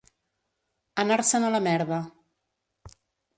[1.03, 2.01] Anar-se'n a la merda.